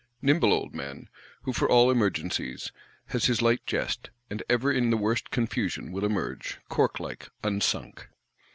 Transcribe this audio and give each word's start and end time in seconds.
Nimble 0.19 0.51
old 0.51 0.73
man, 0.73 1.09
who 1.43 1.53
for 1.53 1.69
all 1.69 1.91
emergencies 1.91 2.71
has 3.09 3.25
his 3.25 3.39
light 3.39 3.63
jest; 3.67 4.09
and 4.31 4.41
ever 4.49 4.71
in 4.71 4.89
the 4.89 4.97
worst 4.97 5.29
confusion 5.29 5.91
will 5.91 6.03
emerge, 6.05 6.57
cork 6.69 6.99
like, 6.99 7.29
unsunk! 7.43 8.07